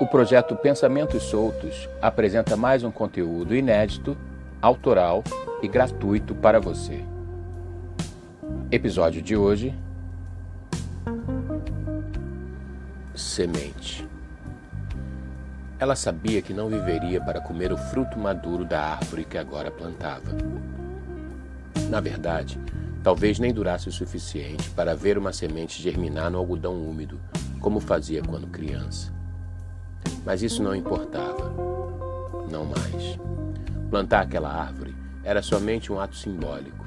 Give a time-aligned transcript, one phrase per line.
[0.00, 4.16] O projeto Pensamentos Soltos apresenta mais um conteúdo inédito,
[4.62, 5.24] autoral
[5.60, 7.04] e gratuito para você.
[8.70, 9.74] Episódio de hoje:
[13.12, 14.08] Semente.
[15.80, 20.30] Ela sabia que não viveria para comer o fruto maduro da árvore que agora plantava.
[21.90, 22.60] Na verdade,
[23.02, 27.20] talvez nem durasse o suficiente para ver uma semente germinar no algodão úmido,
[27.60, 29.17] como fazia quando criança.
[30.24, 31.52] Mas isso não importava.
[32.50, 33.18] Não mais.
[33.90, 34.94] Plantar aquela árvore
[35.24, 36.84] era somente um ato simbólico.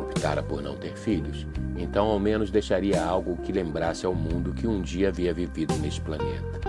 [0.00, 4.66] Optara por não ter filhos, então ao menos deixaria algo que lembrasse ao mundo que
[4.66, 6.60] um dia havia vivido neste planeta.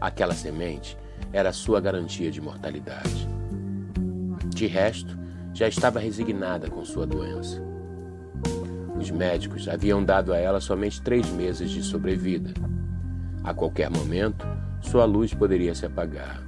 [0.00, 0.96] Aquela semente
[1.32, 3.28] era sua garantia de mortalidade.
[4.48, 5.16] De resto,
[5.54, 7.62] já estava resignada com sua doença.
[8.98, 12.52] Os médicos haviam dado a ela somente três meses de sobrevida
[13.46, 14.44] a qualquer momento,
[14.80, 16.42] sua luz poderia se apagar.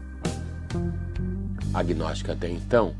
[1.73, 2.92] Agnóstica até então,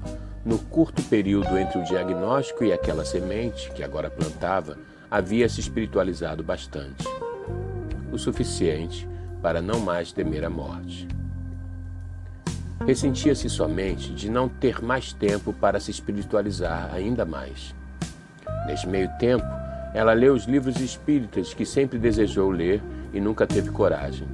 [0.45, 4.79] no curto período entre o diagnóstico e aquela semente que agora plantava,
[5.11, 7.05] havia se espiritualizado bastante.
[8.13, 9.09] O suficiente
[9.43, 11.09] para não mais temer a morte.
[12.87, 17.75] Ressentia-se somente de não ter mais tempo para se espiritualizar ainda mais.
[18.65, 19.45] Neste meio tempo,
[19.93, 22.81] ela leu os livros espíritas que sempre desejou ler
[23.13, 24.27] e nunca teve coragem.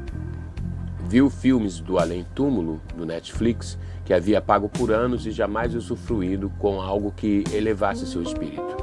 [1.09, 6.51] Viu filmes do Além Túmulo, do Netflix, que havia pago por anos e jamais usufruído
[6.59, 8.77] com algo que elevasse seu espírito.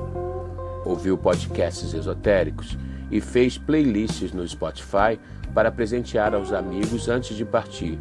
[0.86, 2.78] Ouviu podcasts esotéricos
[3.10, 5.20] e fez playlists no Spotify
[5.54, 8.00] para presentear aos amigos antes de partir,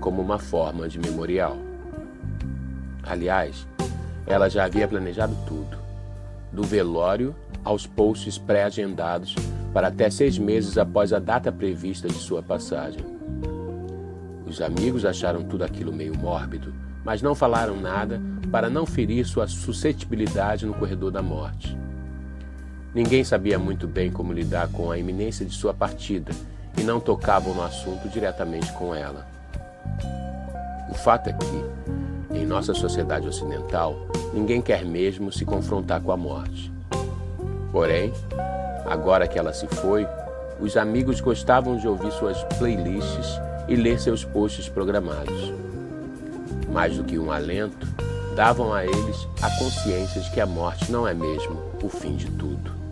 [0.00, 1.56] como uma forma de memorial.
[3.02, 3.66] Aliás,
[4.26, 5.76] ela já havia planejado tudo,
[6.52, 9.34] do velório aos posts pré-agendados
[9.74, 13.04] para até seis meses após a data prevista de sua passagem.
[14.46, 16.72] Os amigos acharam tudo aquilo meio mórbido,
[17.04, 18.20] mas não falaram nada
[18.52, 21.76] para não ferir sua suscetibilidade no corredor da morte.
[22.94, 26.30] Ninguém sabia muito bem como lidar com a iminência de sua partida
[26.78, 29.26] e não tocavam no assunto diretamente com ela.
[30.88, 36.16] O fato é que, em nossa sociedade ocidental, ninguém quer mesmo se confrontar com a
[36.16, 36.72] morte.
[37.72, 38.12] Porém,
[38.86, 40.06] Agora que ela se foi,
[40.60, 45.52] os amigos gostavam de ouvir suas playlists e ler seus posts programados.
[46.68, 47.86] Mais do que um alento,
[48.36, 52.30] davam a eles a consciência de que a morte não é mesmo o fim de
[52.32, 52.83] tudo.